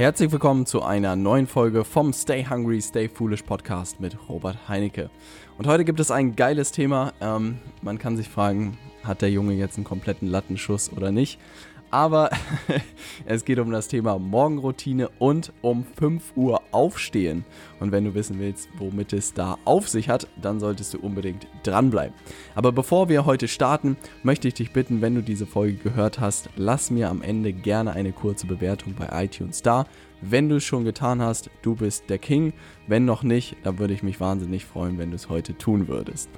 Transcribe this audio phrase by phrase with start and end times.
[0.00, 5.10] Herzlich willkommen zu einer neuen Folge vom Stay Hungry, Stay Foolish Podcast mit Robert Heinecke.
[5.58, 7.12] Und heute gibt es ein geiles Thema.
[7.20, 11.38] Ähm, man kann sich fragen, hat der Junge jetzt einen kompletten Lattenschuss oder nicht?
[11.90, 12.30] Aber
[13.26, 17.44] es geht um das Thema Morgenroutine und um 5 Uhr aufstehen.
[17.80, 21.46] Und wenn du wissen willst, womit es da auf sich hat, dann solltest du unbedingt
[21.62, 22.14] dranbleiben.
[22.54, 26.50] Aber bevor wir heute starten, möchte ich dich bitten, wenn du diese Folge gehört hast,
[26.56, 29.86] lass mir am Ende gerne eine kurze Bewertung bei iTunes da.
[30.22, 32.52] Wenn du es schon getan hast, du bist der King.
[32.86, 36.28] Wenn noch nicht, dann würde ich mich wahnsinnig freuen, wenn du es heute tun würdest.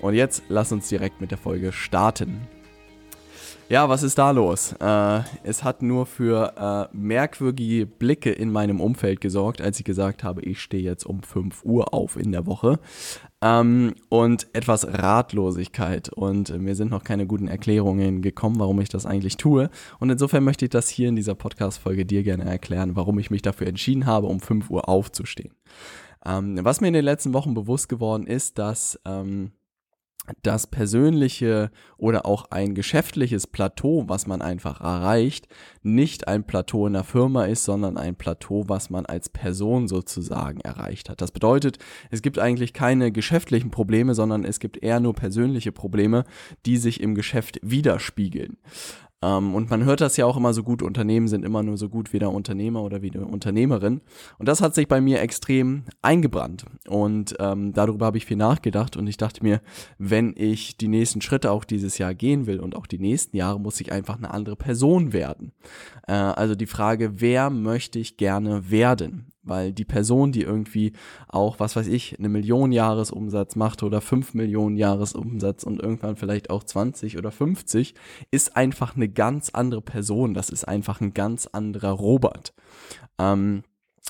[0.00, 2.48] Und jetzt lass uns direkt mit der Folge starten.
[3.70, 4.72] Ja, was ist da los?
[4.80, 10.24] Äh, es hat nur für äh, merkwürdige Blicke in meinem Umfeld gesorgt, als ich gesagt
[10.24, 12.80] habe, ich stehe jetzt um 5 Uhr auf in der Woche.
[13.42, 16.08] Ähm, und etwas Ratlosigkeit.
[16.08, 19.68] Und äh, mir sind noch keine guten Erklärungen gekommen, warum ich das eigentlich tue.
[20.00, 23.42] Und insofern möchte ich das hier in dieser Podcast-Folge dir gerne erklären, warum ich mich
[23.42, 25.52] dafür entschieden habe, um 5 Uhr aufzustehen.
[26.24, 29.52] Ähm, was mir in den letzten Wochen bewusst geworden ist, dass ähm,
[30.42, 35.48] das persönliche oder auch ein geschäftliches Plateau, was man einfach erreicht,
[35.82, 40.60] nicht ein Plateau in der Firma ist, sondern ein Plateau, was man als Person sozusagen
[40.60, 41.20] erreicht hat.
[41.20, 41.78] Das bedeutet,
[42.10, 46.24] es gibt eigentlich keine geschäftlichen Probleme, sondern es gibt eher nur persönliche Probleme,
[46.66, 48.58] die sich im Geschäft widerspiegeln.
[49.20, 51.88] Ähm, und man hört das ja auch immer so gut, Unternehmen sind immer nur so
[51.88, 54.00] gut wie der Unternehmer oder wie die Unternehmerin.
[54.38, 56.64] Und das hat sich bei mir extrem eingebrannt.
[56.88, 59.60] Und ähm, darüber habe ich viel nachgedacht und ich dachte mir,
[59.98, 63.58] wenn ich die nächsten Schritte auch dieses Jahr gehen will und auch die nächsten Jahre,
[63.58, 65.52] muss ich einfach eine andere Person werden.
[66.06, 69.32] Äh, also die Frage, wer möchte ich gerne werden?
[69.48, 70.92] Weil die Person, die irgendwie
[71.28, 76.50] auch, was weiß ich, eine Million Jahresumsatz macht oder fünf Millionen Jahresumsatz und irgendwann vielleicht
[76.50, 77.94] auch 20 oder 50,
[78.30, 80.34] ist einfach eine ganz andere Person.
[80.34, 82.52] Das ist einfach ein ganz anderer Robert.
[83.18, 83.62] Ähm,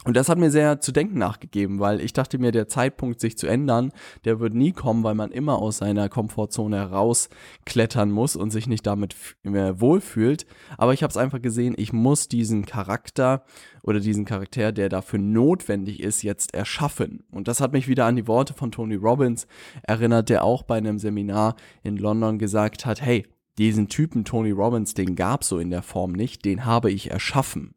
[0.05, 3.37] und das hat mir sehr zu denken nachgegeben, weil ich dachte mir, der Zeitpunkt, sich
[3.37, 3.93] zu ändern,
[4.25, 8.87] der wird nie kommen, weil man immer aus seiner Komfortzone herausklettern muss und sich nicht
[8.87, 10.47] damit mehr wohlfühlt.
[10.77, 13.45] Aber ich habe es einfach gesehen, ich muss diesen Charakter
[13.89, 17.25] oder diesen Charakter, der dafür notwendig ist, jetzt erschaffen.
[17.31, 19.47] Und das hat mich wieder an die Worte von Tony Robbins
[19.83, 23.27] erinnert, der auch bei einem Seminar in London gesagt hat, hey,
[23.57, 27.77] diesen Typen Tony Robbins, den gab's so in der Form nicht, den habe ich erschaffen.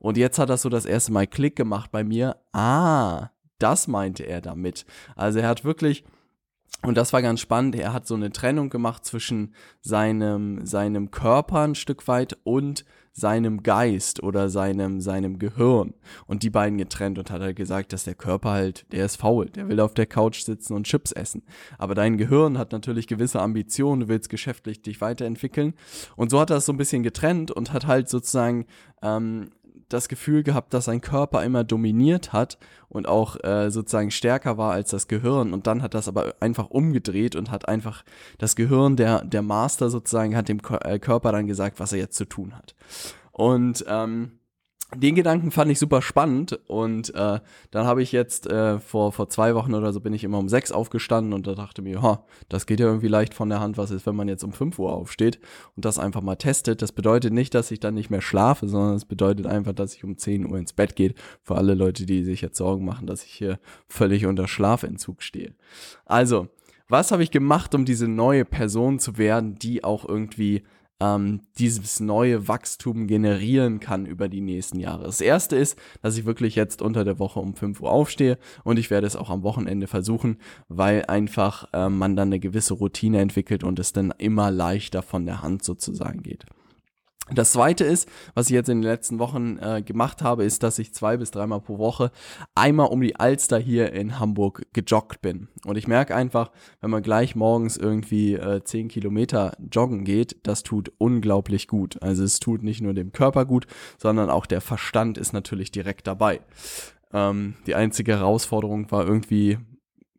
[0.00, 2.38] Und jetzt hat das so das erste Mal Klick gemacht bei mir.
[2.52, 3.30] Ah,
[3.60, 4.84] das meinte er damit.
[5.14, 6.02] Also er hat wirklich
[6.84, 7.76] und das war ganz spannend.
[7.76, 13.62] Er hat so eine Trennung gemacht zwischen seinem, seinem Körper ein Stück weit und seinem
[13.62, 15.94] Geist oder seinem, seinem Gehirn.
[16.26, 19.50] Und die beiden getrennt und hat halt gesagt, dass der Körper halt, der ist faul,
[19.50, 21.42] der will auf der Couch sitzen und Chips essen.
[21.78, 25.74] Aber dein Gehirn hat natürlich gewisse Ambitionen, du willst geschäftlich dich weiterentwickeln.
[26.16, 28.66] Und so hat er es so ein bisschen getrennt und hat halt sozusagen
[29.02, 29.50] ähm,
[29.92, 32.58] das Gefühl gehabt, dass sein Körper immer dominiert hat
[32.88, 35.52] und auch äh, sozusagen stärker war als das Gehirn.
[35.52, 38.04] Und dann hat das aber einfach umgedreht und hat einfach
[38.38, 42.16] das Gehirn, der, der Master sozusagen, hat dem äh, Körper dann gesagt, was er jetzt
[42.16, 42.74] zu tun hat.
[43.32, 44.32] Und ähm,
[44.96, 49.28] den Gedanken fand ich super spannend und äh, dann habe ich jetzt äh, vor, vor
[49.28, 52.24] zwei Wochen oder so bin ich immer um sechs aufgestanden und da dachte mir, ha,
[52.48, 54.78] das geht ja irgendwie leicht von der Hand, was ist, wenn man jetzt um fünf
[54.78, 55.40] Uhr aufsteht
[55.76, 56.82] und das einfach mal testet.
[56.82, 60.04] Das bedeutet nicht, dass ich dann nicht mehr schlafe, sondern es bedeutet einfach, dass ich
[60.04, 61.14] um zehn Uhr ins Bett geht.
[61.42, 65.54] Für alle Leute, die sich jetzt Sorgen machen, dass ich hier völlig unter Schlafentzug stehe.
[66.04, 66.48] Also,
[66.88, 70.62] was habe ich gemacht, um diese neue Person zu werden, die auch irgendwie
[71.02, 75.04] ähm, dieses neue Wachstum generieren kann über die nächsten Jahre.
[75.04, 78.78] Das erste ist, dass ich wirklich jetzt unter der Woche um 5 Uhr aufstehe und
[78.78, 83.20] ich werde es auch am Wochenende versuchen, weil einfach äh, man dann eine gewisse Routine
[83.20, 86.46] entwickelt und es dann immer leichter von der Hand sozusagen geht.
[87.30, 90.78] Das zweite ist, was ich jetzt in den letzten Wochen äh, gemacht habe, ist, dass
[90.80, 92.10] ich zwei bis dreimal pro Woche
[92.56, 95.46] einmal um die Alster hier in Hamburg gejoggt bin.
[95.64, 96.50] Und ich merke einfach,
[96.80, 102.02] wenn man gleich morgens irgendwie äh, zehn Kilometer joggen geht, das tut unglaublich gut.
[102.02, 103.66] Also es tut nicht nur dem Körper gut,
[103.98, 106.40] sondern auch der Verstand ist natürlich direkt dabei.
[107.12, 109.58] Ähm, die einzige Herausforderung war irgendwie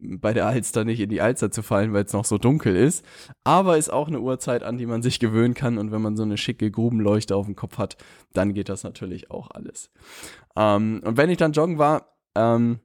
[0.03, 3.05] bei der Alster nicht in die Alster zu fallen, weil es noch so dunkel ist.
[3.43, 5.77] Aber ist auch eine Uhrzeit, an die man sich gewöhnen kann.
[5.77, 7.97] Und wenn man so eine schicke Grubenleuchte auf dem Kopf hat,
[8.33, 9.91] dann geht das natürlich auch alles.
[10.55, 12.79] Ähm, und wenn ich dann joggen war, ähm,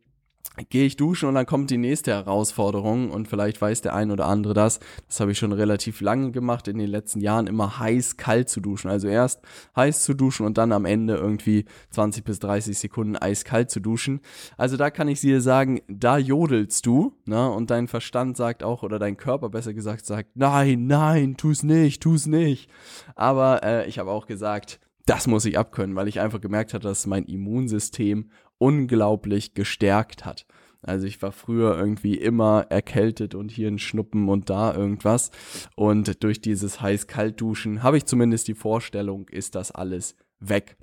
[0.70, 4.26] gehe ich duschen und dann kommt die nächste Herausforderung und vielleicht weiß der ein oder
[4.26, 4.80] andere das.
[5.06, 8.60] Das habe ich schon relativ lange gemacht in den letzten Jahren, immer heiß kalt zu
[8.60, 8.90] duschen.
[8.90, 9.40] Also erst
[9.76, 14.20] heiß zu duschen und dann am Ende irgendwie 20 bis 30 Sekunden eiskalt zu duschen.
[14.56, 17.50] Also da kann ich dir sagen, da jodelst du, ne?
[17.50, 22.02] Und dein Verstand sagt auch oder dein Körper besser gesagt sagt, nein, nein, tu's nicht,
[22.02, 22.68] tu's nicht.
[23.14, 26.84] Aber äh, ich habe auch gesagt, das muss ich abkönnen, weil ich einfach gemerkt habe,
[26.84, 30.46] dass mein Immunsystem unglaublich gestärkt hat.
[30.82, 35.30] Also ich war früher irgendwie immer erkältet und hier ein Schnuppen und da irgendwas.
[35.74, 40.76] Und durch dieses heiß-kalt-Duschen habe ich zumindest die Vorstellung, ist das alles weg.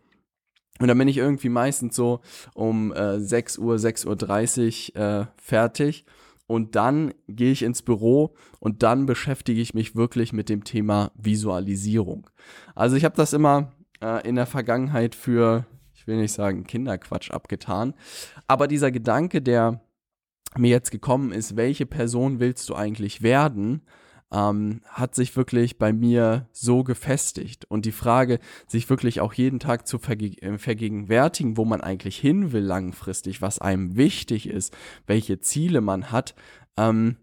[0.79, 2.19] Und dann bin ich irgendwie meistens so
[2.53, 6.05] um äh, 6 Uhr, 6.30 Uhr äh, fertig.
[6.47, 11.11] Und dann gehe ich ins Büro und dann beschäftige ich mich wirklich mit dem Thema
[11.15, 12.29] Visualisierung.
[12.75, 13.71] Also ich habe das immer
[14.01, 15.65] äh, in der Vergangenheit für,
[16.05, 17.95] ich will nicht sagen Kinderquatsch abgetan,
[18.47, 19.81] aber dieser Gedanke, der
[20.55, 23.81] mir jetzt gekommen ist, welche Person willst du eigentlich werden,
[24.31, 27.65] ähm, hat sich wirklich bei mir so gefestigt.
[27.65, 28.37] Und die Frage,
[28.67, 33.41] sich wirklich auch jeden Tag zu verge äh, vergegenwärtigen, wo man eigentlich hin will langfristig,
[33.41, 36.35] was einem wichtig ist, welche Ziele man hat,
[36.77, 37.17] ähm,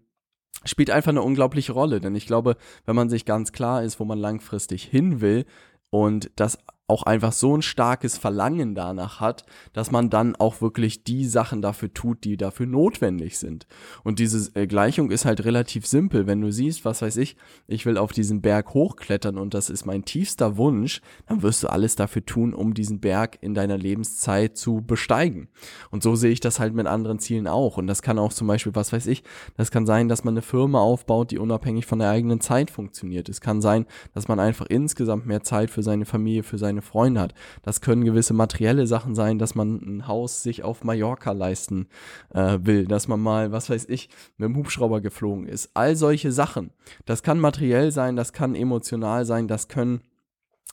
[0.65, 2.01] spielt einfach eine unglaubliche Rolle.
[2.01, 5.45] Denn ich glaube, wenn man sich ganz klar ist, wo man langfristig hin will
[5.89, 6.57] und das
[6.93, 11.61] auch einfach so ein starkes Verlangen danach hat, dass man dann auch wirklich die Sachen
[11.63, 13.65] dafür tut, die dafür notwendig sind.
[14.03, 16.27] Und diese äh, Gleichung ist halt relativ simpel.
[16.27, 17.35] Wenn du siehst, was weiß ich,
[17.67, 21.67] ich will auf diesen Berg hochklettern und das ist mein tiefster Wunsch, dann wirst du
[21.67, 25.47] alles dafür tun, um diesen Berg in deiner Lebenszeit zu besteigen.
[25.89, 27.77] Und so sehe ich das halt mit anderen Zielen auch.
[27.77, 29.23] Und das kann auch zum Beispiel, was weiß ich,
[29.57, 33.29] das kann sein, dass man eine Firma aufbaut, die unabhängig von der eigenen Zeit funktioniert.
[33.29, 36.81] Es kann sein, dass man einfach insgesamt mehr Zeit für seine Familie, für seine seine
[36.83, 37.33] Freunde hat.
[37.63, 41.87] Das können gewisse materielle Sachen sein, dass man ein Haus sich auf Mallorca leisten
[42.33, 45.71] äh, will, dass man mal, was weiß ich, mit dem Hubschrauber geflogen ist.
[45.73, 46.71] All solche Sachen.
[47.05, 50.01] Das kann materiell sein, das kann emotional sein, das können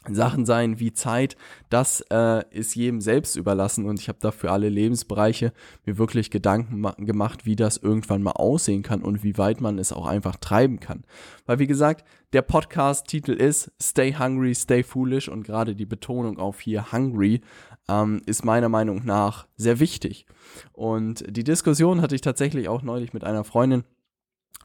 [0.09, 1.37] Sachen sein wie Zeit,
[1.69, 5.53] das äh, ist jedem selbst überlassen und ich habe da für alle Lebensbereiche
[5.85, 9.93] mir wirklich Gedanken gemacht, wie das irgendwann mal aussehen kann und wie weit man es
[9.93, 11.05] auch einfach treiben kann.
[11.45, 16.61] Weil wie gesagt, der Podcast-Titel ist Stay Hungry, Stay Foolish und gerade die Betonung auf
[16.61, 17.43] hier Hungry
[17.89, 20.27] ähm, ist meiner Meinung nach sehr wichtig.
[20.73, 23.85] Und die Diskussion hatte ich tatsächlich auch neulich mit einer Freundin,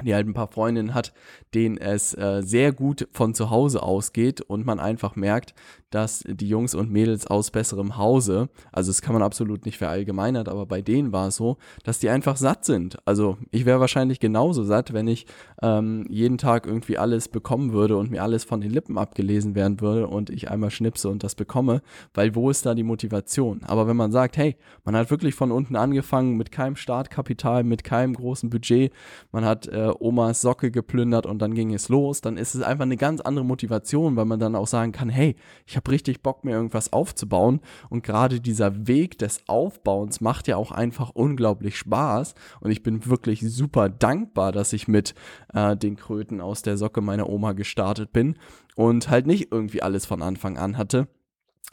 [0.04, 1.14] die halt ein paar Freundinnen hat,
[1.54, 5.54] denen es äh, sehr gut von zu Hause ausgeht und man einfach merkt,
[5.90, 10.50] dass die Jungs und Mädels aus besserem Hause, also das kann man absolut nicht verallgemeinert,
[10.50, 11.56] aber bei denen war es so,
[11.86, 12.98] dass die einfach satt sind.
[13.06, 15.28] Also ich wäre wahrscheinlich genauso satt, wenn ich
[15.62, 19.80] ähm, jeden Tag irgendwie alles bekommen würde und mir alles von den Lippen abgelesen werden
[19.80, 21.82] würde und ich einmal schnipse und das bekomme,
[22.14, 23.62] weil wo ist da die Motivation?
[23.64, 27.86] Aber wenn man sagt, hey, man hat wirklich von unten angefangen mit keinem Startkapital, mit
[27.86, 28.92] keinem großen Budget,
[29.32, 32.84] man hat äh, Omas Socke geplündert und dann ging es los, dann ist es einfach
[32.84, 35.36] eine ganz andere Motivation, weil man dann auch sagen kann, hey,
[35.66, 37.60] ich habe richtig Bock, mir irgendwas aufzubauen.
[37.90, 42.36] Und gerade dieser Weg des Aufbauens macht ja auch einfach unglaublich Spaß.
[42.62, 45.14] Und ich bin wirklich super dankbar, dass ich mit
[45.54, 48.36] äh, den Kröten aus der Socke meiner Oma gestartet bin
[48.76, 51.08] und halt nicht irgendwie alles von Anfang an hatte.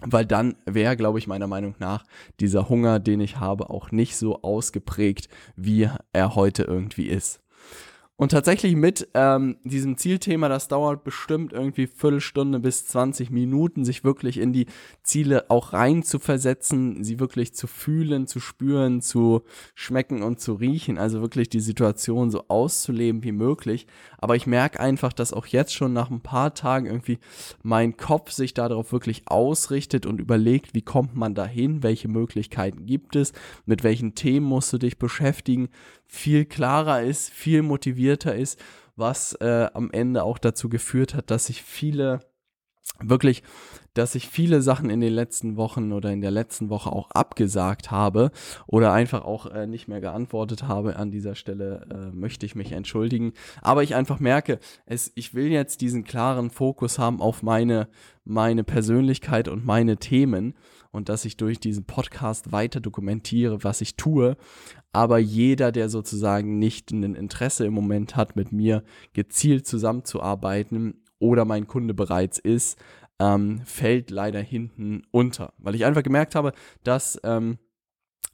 [0.04, 2.04] Weil dann wäre, glaube ich, meiner Meinung nach
[2.40, 7.41] dieser Hunger, den ich habe, auch nicht so ausgeprägt, wie er heute irgendwie ist.
[8.16, 14.04] Und tatsächlich mit ähm, diesem Zielthema, das dauert bestimmt irgendwie Viertelstunde bis 20 Minuten, sich
[14.04, 14.66] wirklich in die
[15.02, 19.42] Ziele auch rein zu versetzen, sie wirklich zu fühlen, zu spüren, zu
[19.74, 23.86] schmecken und zu riechen, also wirklich die Situation so auszuleben wie möglich.
[24.18, 27.18] Aber ich merke einfach, dass auch jetzt schon nach ein paar Tagen irgendwie
[27.62, 33.16] mein Kopf sich darauf wirklich ausrichtet und überlegt, wie kommt man dahin, welche Möglichkeiten gibt
[33.16, 33.32] es,
[33.64, 35.70] mit welchen Themen musst du dich beschäftigen,
[36.12, 38.62] viel klarer ist, viel motivierter ist,
[38.96, 42.20] was äh, am Ende auch dazu geführt hat, dass sich viele
[43.00, 43.42] wirklich,
[43.94, 47.90] dass ich viele Sachen in den letzten Wochen oder in der letzten Woche auch abgesagt
[47.90, 48.30] habe
[48.66, 50.96] oder einfach auch äh, nicht mehr geantwortet habe.
[50.96, 53.32] An dieser Stelle äh, möchte ich mich entschuldigen.
[53.60, 57.88] Aber ich einfach merke, es, ich will jetzt diesen klaren Fokus haben auf meine,
[58.24, 60.54] meine Persönlichkeit und meine Themen
[60.90, 64.36] und dass ich durch diesen Podcast weiter dokumentiere, was ich tue.
[64.92, 71.44] Aber jeder, der sozusagen nicht ein Interesse im Moment hat, mit mir gezielt zusammenzuarbeiten oder
[71.44, 72.78] mein Kunde bereits ist,
[73.20, 75.52] ähm, fällt leider hinten unter.
[75.58, 76.52] Weil ich einfach gemerkt habe,
[76.82, 77.58] dass ähm,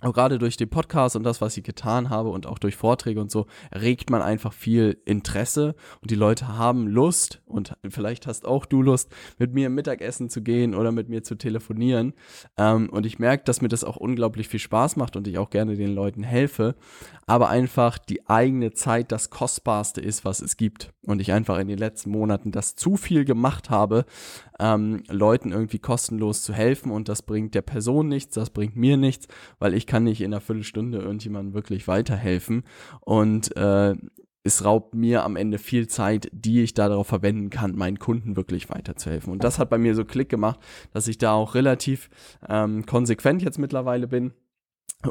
[0.01, 3.21] auch gerade durch den Podcast und das, was ich getan habe und auch durch Vorträge
[3.21, 8.47] und so, regt man einfach viel Interesse und die Leute haben Lust und vielleicht hast
[8.47, 12.15] auch du Lust, mit mir Mittagessen zu gehen oder mit mir zu telefonieren.
[12.57, 15.51] Ähm, und ich merke, dass mir das auch unglaublich viel Spaß macht und ich auch
[15.51, 16.77] gerne den Leuten helfe,
[17.27, 20.93] aber einfach die eigene Zeit das Kostbarste ist, was es gibt.
[21.07, 24.05] Und ich einfach in den letzten Monaten das zu viel gemacht habe,
[24.59, 28.97] ähm, Leuten irgendwie kostenlos zu helfen und das bringt der Person nichts, das bringt mir
[28.97, 32.65] nichts, weil ich kann nicht in einer Viertelstunde irgendjemandem wirklich weiterhelfen
[33.01, 33.95] und äh,
[34.45, 38.71] es raubt mir am Ende viel Zeit, die ich darauf verwenden kann, meinen Kunden wirklich
[38.71, 39.33] weiterzuhelfen.
[39.33, 40.59] Und das hat bei mir so Klick gemacht,
[40.93, 42.09] dass ich da auch relativ
[42.49, 44.33] ähm, konsequent jetzt mittlerweile bin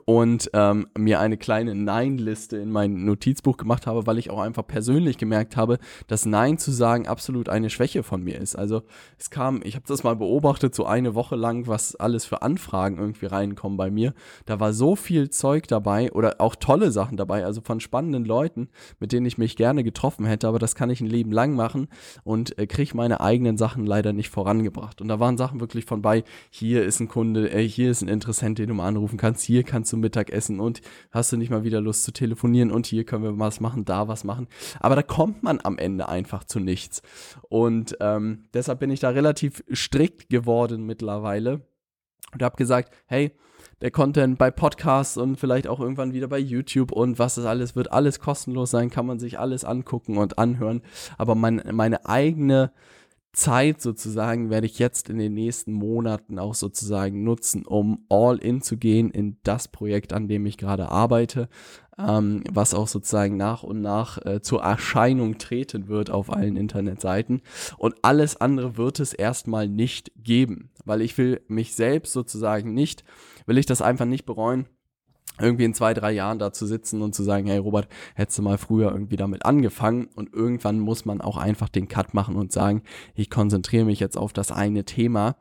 [0.03, 4.67] und ähm, mir eine kleine Nein-Liste in mein Notizbuch gemacht habe, weil ich auch einfach
[4.67, 8.57] persönlich gemerkt habe, dass Nein zu sagen absolut eine Schwäche von mir ist.
[8.57, 8.83] Also
[9.17, 12.97] es kam, ich habe das mal beobachtet, so eine Woche lang, was alles für Anfragen
[12.97, 14.13] irgendwie reinkommen bei mir.
[14.45, 18.67] Da war so viel Zeug dabei oder auch tolle Sachen dabei, also von spannenden Leuten,
[18.99, 21.87] mit denen ich mich gerne getroffen hätte, aber das kann ich ein Leben lang machen
[22.25, 24.99] und äh, kriege meine eigenen Sachen leider nicht vorangebracht.
[24.99, 28.09] Und da waren Sachen wirklich von bei, hier ist ein Kunde, äh, hier ist ein
[28.09, 30.81] Interessent, den du mal anrufen kannst, hier kann kannst du Mittag essen und
[31.11, 34.07] hast du nicht mal wieder Lust zu telefonieren und hier können wir was machen, da
[34.07, 34.47] was machen.
[34.79, 37.03] Aber da kommt man am Ende einfach zu nichts.
[37.47, 41.61] Und ähm, deshalb bin ich da relativ strikt geworden mittlerweile
[42.33, 43.33] und habe gesagt, hey,
[43.81, 47.75] der Content bei Podcasts und vielleicht auch irgendwann wieder bei YouTube und was das alles
[47.75, 50.81] wird, alles kostenlos sein, kann man sich alles angucken und anhören.
[51.19, 52.71] Aber mein, meine eigene
[53.33, 58.61] Zeit sozusagen werde ich jetzt in den nächsten Monaten auch sozusagen nutzen, um all in
[58.61, 61.47] zu gehen in das Projekt, an dem ich gerade arbeite,
[61.99, 67.41] ähm, was auch sozusagen nach und nach äh, zur Erscheinung treten wird auf allen Internetseiten.
[67.77, 73.03] Und alles andere wird es erstmal nicht geben, weil ich will mich selbst sozusagen nicht,
[73.45, 74.67] will ich das einfach nicht bereuen
[75.39, 78.41] irgendwie in zwei, drei Jahren da zu sitzen und zu sagen, hey Robert, hättest du
[78.41, 82.51] mal früher irgendwie damit angefangen und irgendwann muss man auch einfach den Cut machen und
[82.51, 82.81] sagen,
[83.15, 85.35] ich konzentriere mich jetzt auf das eine Thema.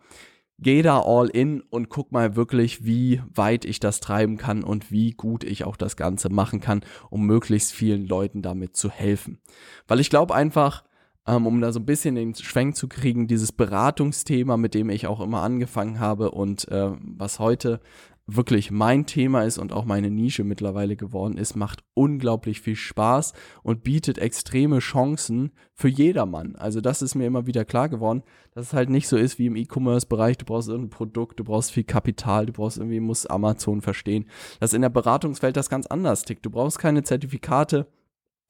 [0.58, 4.90] Geh da all in und guck mal wirklich, wie weit ich das treiben kann und
[4.90, 9.38] wie gut ich auch das Ganze machen kann, um möglichst vielen Leuten damit zu helfen.
[9.86, 10.84] Weil ich glaube einfach,
[11.26, 15.06] ähm, um da so ein bisschen den Schwenk zu kriegen, dieses Beratungsthema, mit dem ich
[15.06, 17.80] auch immer angefangen habe und äh, was heute
[18.26, 23.32] wirklich mein Thema ist und auch meine Nische mittlerweile geworden ist, macht unglaublich viel Spaß
[23.62, 26.56] und bietet extreme Chancen für jedermann.
[26.56, 29.46] Also das ist mir immer wieder klar geworden, dass es halt nicht so ist wie
[29.46, 33.80] im E-Commerce-Bereich, du brauchst irgendein Produkt, du brauchst viel Kapital, du brauchst irgendwie, muss Amazon
[33.80, 34.26] verstehen,
[34.58, 36.44] dass in der Beratungswelt das ganz anders tickt.
[36.44, 37.86] Du brauchst keine Zertifikate,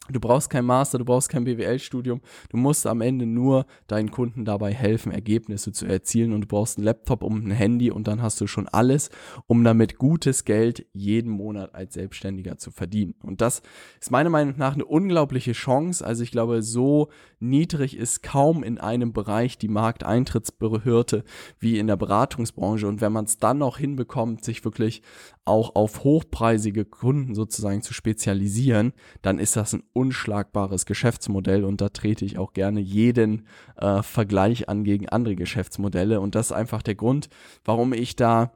[0.08, 2.20] Du brauchst kein Master, du brauchst kein BWL-Studium.
[2.50, 6.32] Du musst am Ende nur deinen Kunden dabei helfen, Ergebnisse zu erzielen.
[6.32, 9.10] Und du brauchst einen Laptop und ein Handy und dann hast du schon alles,
[9.46, 13.14] um damit gutes Geld jeden Monat als Selbstständiger zu verdienen.
[13.22, 13.62] Und das
[14.00, 16.06] ist meiner Meinung nach eine unglaubliche Chance.
[16.06, 17.08] Also ich glaube, so
[17.40, 21.24] niedrig ist kaum in einem Bereich die Markteintrittsbehörde
[21.58, 22.86] wie in der Beratungsbranche.
[22.86, 25.02] Und wenn man es dann noch hinbekommt, sich wirklich
[25.44, 31.88] auch auf hochpreisige Kunden sozusagen zu spezialisieren, dann ist das ein unschlagbares Geschäftsmodell und da
[31.88, 36.82] trete ich auch gerne jeden äh, Vergleich an gegen andere Geschäftsmodelle und das ist einfach
[36.82, 37.28] der Grund,
[37.64, 38.52] warum ich da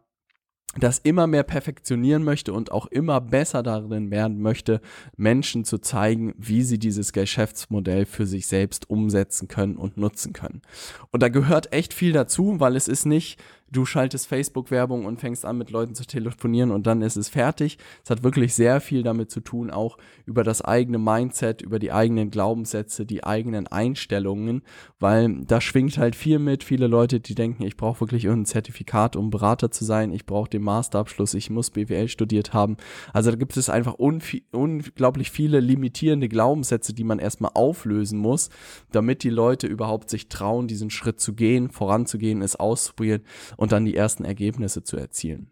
[0.79, 4.81] das immer mehr perfektionieren möchte und auch immer besser darin werden möchte,
[5.17, 10.63] Menschen zu zeigen, wie sie dieses Geschäftsmodell für sich selbst umsetzen können und nutzen können.
[11.11, 15.45] Und da gehört echt viel dazu, weil es ist nicht du schaltest Facebook-Werbung und fängst
[15.45, 17.79] an, mit Leuten zu telefonieren und dann ist es fertig.
[18.05, 19.97] Es hat wirklich sehr viel damit zu tun, auch
[20.27, 24.63] über das eigene Mindset, über die eigenen Glaubenssätze, die eigenen Einstellungen,
[24.99, 26.65] weil da schwingt halt viel mit.
[26.65, 30.51] Viele Leute, die denken, ich brauche wirklich irgendein Zertifikat, um Berater zu sein, ich brauche
[30.51, 32.77] den Masterabschluss, ich muss BWL studiert haben.
[33.13, 38.51] Also da gibt es einfach unglaublich viele limitierende Glaubenssätze, die man erstmal auflösen muss,
[38.91, 43.23] damit die Leute überhaupt sich trauen, diesen Schritt zu gehen, voranzugehen, es auszuprobieren
[43.61, 45.51] und dann die ersten Ergebnisse zu erzielen.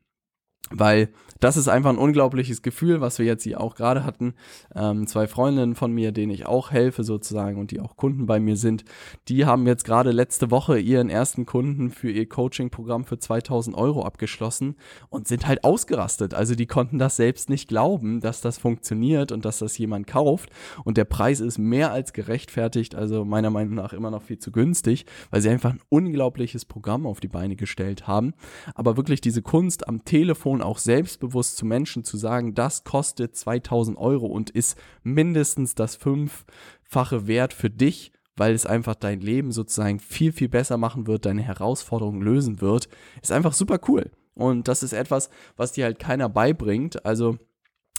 [0.70, 1.10] Weil
[1.40, 4.34] das ist einfach ein unglaubliches Gefühl, was wir jetzt hier auch gerade hatten.
[4.74, 8.40] Ähm, zwei Freundinnen von mir, denen ich auch helfe sozusagen und die auch Kunden bei
[8.40, 8.84] mir sind,
[9.28, 14.04] die haben jetzt gerade letzte Woche ihren ersten Kunden für ihr Coaching-Programm für 2000 Euro
[14.04, 14.74] abgeschlossen
[15.10, 16.34] und sind halt ausgerastet.
[16.34, 20.50] Also die konnten das selbst nicht glauben, dass das funktioniert und dass das jemand kauft.
[20.84, 24.50] Und der Preis ist mehr als gerechtfertigt, also meiner Meinung nach immer noch viel zu
[24.50, 28.34] günstig, weil sie einfach ein unglaubliches Programm auf die Beine gestellt haben.
[28.74, 33.36] Aber wirklich diese Kunst am Telefon auch selbstbewusst selbstbewusst zu Menschen zu sagen, das kostet
[33.36, 39.52] 2000 Euro und ist mindestens das fünffache Wert für dich, weil es einfach dein Leben
[39.52, 42.88] sozusagen viel, viel besser machen wird, deine Herausforderungen lösen wird,
[43.22, 44.10] ist einfach super cool.
[44.34, 47.04] Und das ist etwas, was dir halt keiner beibringt.
[47.04, 47.38] Also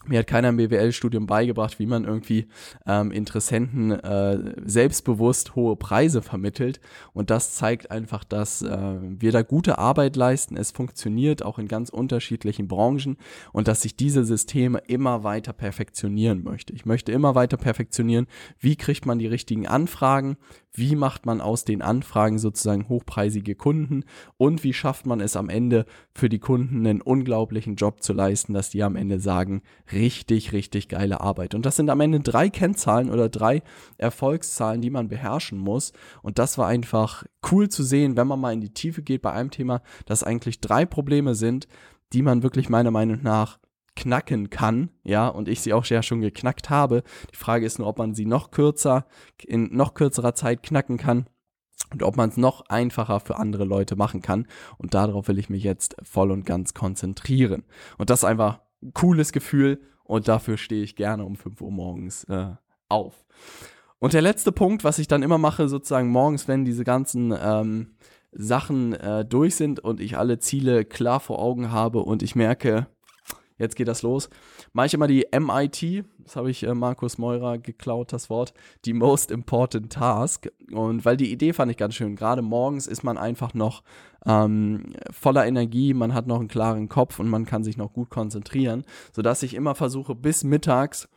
[0.05, 2.47] mir hat keiner im BWL-Studium beigebracht, wie man irgendwie
[2.87, 6.79] ähm, Interessenten äh, selbstbewusst hohe Preise vermittelt.
[7.13, 10.55] Und das zeigt einfach, dass äh, wir da gute Arbeit leisten.
[10.55, 13.17] Es funktioniert auch in ganz unterschiedlichen Branchen
[13.51, 16.73] und dass sich diese Systeme immer weiter perfektionieren möchte.
[16.73, 18.27] Ich möchte immer weiter perfektionieren.
[18.57, 20.37] Wie kriegt man die richtigen Anfragen?
[20.73, 24.03] Wie macht man aus den Anfragen sozusagen hochpreisige Kunden
[24.37, 28.53] und wie schafft man es am Ende für die Kunden einen unglaublichen Job zu leisten,
[28.53, 29.61] dass die am Ende sagen,
[29.91, 31.55] richtig, richtig geile Arbeit.
[31.55, 33.63] Und das sind am Ende drei Kennzahlen oder drei
[33.97, 35.93] Erfolgszahlen, die man beherrschen muss.
[36.21, 39.31] Und das war einfach cool zu sehen, wenn man mal in die Tiefe geht bei
[39.31, 41.67] einem Thema, dass eigentlich drei Probleme sind,
[42.13, 43.59] die man wirklich meiner Meinung nach
[43.99, 47.03] knacken kann, ja, und ich sie auch ja schon geknackt habe.
[47.31, 49.05] Die Frage ist nur, ob man sie noch kürzer,
[49.43, 51.27] in noch kürzerer Zeit knacken kann
[51.91, 54.47] und ob man es noch einfacher für andere Leute machen kann.
[54.77, 57.63] Und darauf will ich mich jetzt voll und ganz konzentrieren.
[57.97, 61.71] Und das ist einfach ein cooles Gefühl und dafür stehe ich gerne um 5 Uhr
[61.71, 62.53] morgens äh,
[62.87, 63.25] auf.
[63.99, 67.95] Und der letzte Punkt, was ich dann immer mache, sozusagen morgens, wenn diese ganzen ähm,
[68.31, 72.87] Sachen äh, durch sind und ich alle Ziele klar vor Augen habe und ich merke,
[73.59, 74.29] jetzt geht das los.
[74.73, 78.53] Mache ich immer die MIT, das habe ich äh, Markus Meurer geklaut, das Wort,
[78.85, 80.49] die Most Important Task.
[80.71, 82.15] Und weil die Idee fand ich ganz schön.
[82.15, 83.83] Gerade morgens ist man einfach noch
[84.25, 88.09] ähm, voller Energie, man hat noch einen klaren Kopf und man kann sich noch gut
[88.09, 91.07] konzentrieren, sodass ich immer versuche, bis mittags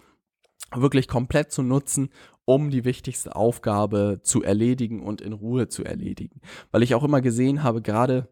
[0.74, 2.10] wirklich komplett zu nutzen,
[2.44, 6.40] um die wichtigste Aufgabe zu erledigen und in Ruhe zu erledigen.
[6.70, 8.28] Weil ich auch immer gesehen habe, gerade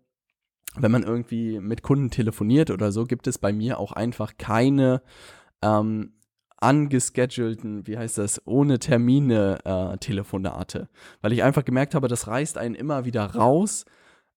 [0.77, 5.03] wenn man irgendwie mit Kunden telefoniert oder so, gibt es bei mir auch einfach keine
[5.63, 6.13] ähm,
[6.59, 10.89] angeschedulten, wie heißt das, ohne Termine äh, Telefonate.
[11.23, 13.85] Weil ich einfach gemerkt habe, das reißt einen immer wieder raus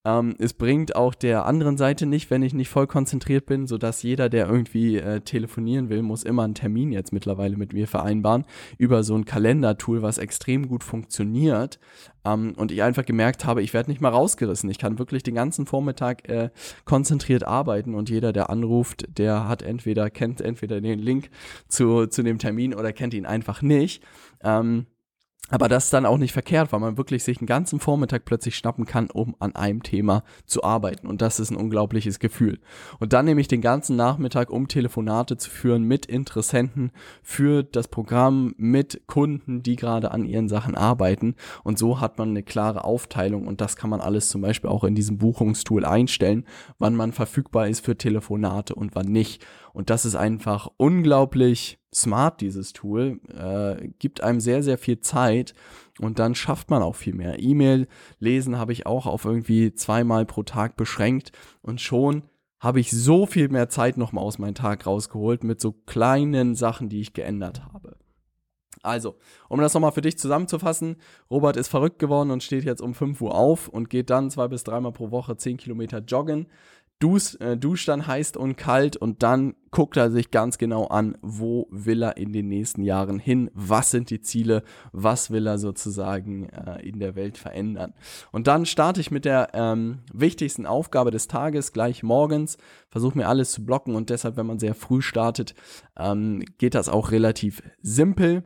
[0.06, 4.04] ähm, es bringt auch der anderen Seite nicht, wenn ich nicht voll konzentriert bin, sodass
[4.04, 8.46] jeder, der irgendwie äh, telefonieren will, muss immer einen Termin jetzt mittlerweile mit mir vereinbaren
[8.78, 11.80] über so ein Kalendertool, was extrem gut funktioniert.
[12.26, 14.70] Ähm, und ich einfach gemerkt habe, ich werde nicht mal rausgerissen.
[14.70, 16.50] Ich kann wirklich den ganzen Vormittag äh,
[16.84, 21.30] konzentriert arbeiten und jeder, der anruft, der hat entweder, kennt entweder den Link
[21.70, 24.04] zu, zu dem Termin oder kennt ihn einfach nicht.
[24.44, 24.86] Ähm,
[25.50, 28.56] aber das ist dann auch nicht verkehrt, weil man wirklich sich einen ganzen Vormittag plötzlich
[28.56, 31.06] schnappen kann, um an einem Thema zu arbeiten.
[31.06, 32.60] Und das ist ein unglaubliches Gefühl.
[33.00, 37.90] Und dann nehme ich den ganzen Nachmittag, um Telefonate zu führen mit Interessenten für das
[37.90, 41.36] Programm, mit Kunden, die gerade an ihren Sachen arbeiten.
[41.64, 43.46] Und so hat man eine klare Aufteilung.
[43.46, 46.46] Und das kann man alles zum Beispiel auch in diesem Buchungstool einstellen,
[46.80, 49.46] wann man verfügbar ist für Telefonate und wann nicht.
[49.74, 53.20] Und das ist einfach unglaublich smart, dieses Tool.
[53.28, 55.54] Äh, gibt einem sehr, sehr viel Zeit
[56.00, 57.40] und dann schafft man auch viel mehr.
[57.40, 57.88] E-Mail
[58.20, 61.32] lesen habe ich auch auf irgendwie zweimal pro Tag beschränkt
[61.62, 62.24] und schon
[62.60, 66.88] habe ich so viel mehr Zeit nochmal aus meinem Tag rausgeholt mit so kleinen Sachen,
[66.88, 67.98] die ich geändert habe.
[68.84, 69.16] Also,
[69.48, 70.98] um das nochmal für dich zusammenzufassen,
[71.32, 74.48] Robert ist verrückt geworden und steht jetzt um 5 Uhr auf und geht dann zwei
[74.48, 76.48] bis dreimal pro Woche 10 Kilometer joggen
[77.04, 81.18] dusch, äh, duscht dann heiß und kalt und dann guckt er sich ganz genau an,
[81.22, 84.64] wo will er in den nächsten Jahren hin, was sind die Ziele,
[84.94, 87.94] was will er sozusagen äh, in der Welt verändern.
[88.32, 92.58] Und dann starte ich mit der ähm, wichtigsten Aufgabe des Tages gleich morgens,
[92.90, 95.56] versuche mir alles zu blocken und deshalb, wenn man sehr früh startet,
[95.98, 98.44] ähm, geht das auch relativ simpel,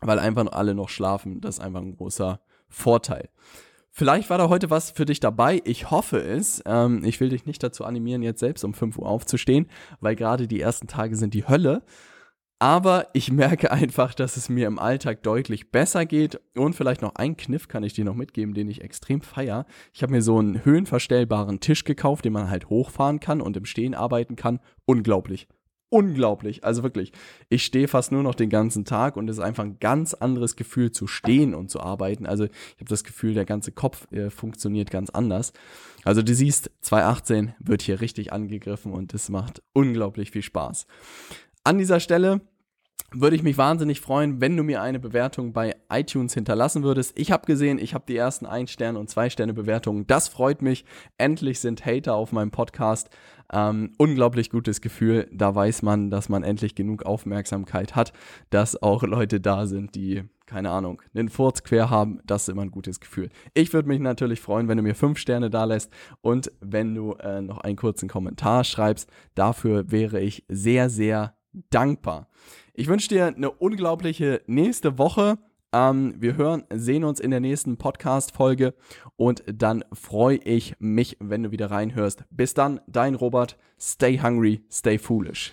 [0.00, 1.40] weil einfach alle noch schlafen.
[1.40, 3.28] Das ist einfach ein großer Vorteil.
[3.94, 5.60] Vielleicht war da heute was für dich dabei.
[5.64, 6.62] Ich hoffe es.
[6.64, 9.68] Ähm, ich will dich nicht dazu animieren, jetzt selbst um 5 Uhr aufzustehen,
[10.00, 11.82] weil gerade die ersten Tage sind die Hölle.
[12.58, 16.40] Aber ich merke einfach, dass es mir im Alltag deutlich besser geht.
[16.56, 19.66] Und vielleicht noch ein Kniff kann ich dir noch mitgeben, den ich extrem feier.
[19.92, 23.66] Ich habe mir so einen höhenverstellbaren Tisch gekauft, den man halt hochfahren kann und im
[23.66, 24.60] Stehen arbeiten kann.
[24.86, 25.48] Unglaublich
[25.92, 26.64] unglaublich.
[26.64, 27.12] Also wirklich,
[27.50, 30.56] ich stehe fast nur noch den ganzen Tag und es ist einfach ein ganz anderes
[30.56, 32.24] Gefühl zu stehen und zu arbeiten.
[32.24, 35.52] Also ich habe das Gefühl, der ganze Kopf äh, funktioniert ganz anders.
[36.02, 40.86] Also du siehst, 2018 wird hier richtig angegriffen und es macht unglaublich viel Spaß.
[41.64, 42.40] An dieser Stelle
[43.14, 47.18] würde ich mich wahnsinnig freuen, wenn du mir eine Bewertung bei iTunes hinterlassen würdest.
[47.18, 50.06] Ich habe gesehen, ich habe die ersten 1 Sterne und 2 Sterne Bewertungen.
[50.06, 50.84] Das freut mich.
[51.18, 53.10] Endlich sind Hater auf meinem Podcast.
[53.52, 55.28] Ähm, unglaublich gutes Gefühl.
[55.32, 58.12] Da weiß man, dass man endlich genug Aufmerksamkeit hat,
[58.50, 62.60] dass auch Leute da sind, die keine Ahnung, einen Furz quer haben, das ist immer
[62.60, 63.30] ein gutes Gefühl.
[63.54, 67.14] Ich würde mich natürlich freuen, wenn du mir 5 Sterne da lässt und wenn du
[67.14, 69.10] äh, noch einen kurzen Kommentar schreibst.
[69.34, 71.34] Dafür wäre ich sehr, sehr
[71.70, 72.28] dankbar.
[72.74, 75.38] Ich wünsche dir eine unglaubliche nächste Woche.
[75.72, 78.74] Ähm, wir hören, sehen uns in der nächsten Podcast-Folge
[79.16, 82.24] und dann freue ich mich, wenn du wieder reinhörst.
[82.30, 83.56] Bis dann, dein Robert.
[83.80, 85.52] Stay hungry, stay foolish.